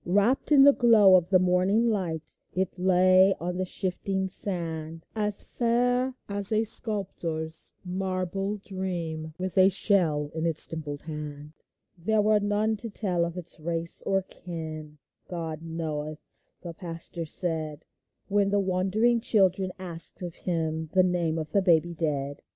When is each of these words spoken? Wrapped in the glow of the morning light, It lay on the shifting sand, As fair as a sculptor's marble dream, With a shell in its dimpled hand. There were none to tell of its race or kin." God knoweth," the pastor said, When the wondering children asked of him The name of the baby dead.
Wrapped 0.03 0.51
in 0.51 0.63
the 0.63 0.73
glow 0.73 1.15
of 1.15 1.29
the 1.29 1.37
morning 1.37 1.87
light, 1.87 2.35
It 2.53 2.79
lay 2.79 3.35
on 3.39 3.57
the 3.57 3.65
shifting 3.65 4.27
sand, 4.27 5.05
As 5.15 5.43
fair 5.43 6.15
as 6.27 6.51
a 6.51 6.63
sculptor's 6.63 7.73
marble 7.85 8.57
dream, 8.57 9.35
With 9.37 9.59
a 9.59 9.69
shell 9.69 10.31
in 10.33 10.47
its 10.47 10.65
dimpled 10.65 11.03
hand. 11.03 11.53
There 11.95 12.23
were 12.23 12.39
none 12.39 12.77
to 12.77 12.89
tell 12.89 13.23
of 13.25 13.37
its 13.37 13.59
race 13.59 14.01
or 14.03 14.23
kin." 14.23 14.97
God 15.29 15.61
knoweth," 15.61 16.17
the 16.63 16.73
pastor 16.73 17.25
said, 17.27 17.85
When 18.27 18.49
the 18.49 18.59
wondering 18.59 19.19
children 19.19 19.71
asked 19.77 20.23
of 20.23 20.33
him 20.33 20.89
The 20.93 21.03
name 21.03 21.37
of 21.37 21.51
the 21.51 21.61
baby 21.61 21.93
dead. 21.93 22.41